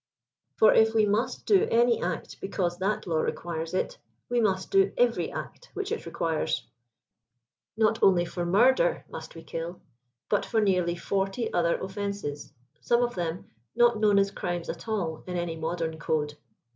For 0.57 0.73
if 0.73 0.95
we 0.95 1.05
nmst 1.05 1.45
do 1.45 1.67
any 1.69 2.01
act 2.01 2.41
because 2.41 2.79
that 2.79 3.05
law 3.05 3.19
requires 3.19 3.75
it, 3.75 3.99
we 4.29 4.41
must 4.41 4.71
do 4.71 4.91
every 4.97 5.31
act 5.31 5.69
which 5.75 5.91
it 5.91 6.07
requires. 6.07 6.63
Not 7.77 8.01
only 8.01 8.25
for 8.25 8.43
murder 8.43 9.05
must 9.11 9.35
we 9.35 9.43
kill, 9.43 9.79
but 10.27 10.43
for 10.43 10.59
nearly 10.59 10.95
forty 10.95 11.53
other 11.53 11.79
offenses, 11.79 12.51
some 12.79 13.03
of 13.03 13.13
them 13.13 13.45
not 13.75 13.99
known 13.99 14.17
as 14.17 14.31
crimes 14.31 14.69
at 14.69 14.87
all 14.87 15.23
in 15.27 15.37
any 15.37 15.55
modern 15.55 15.99
code. 15.99 16.35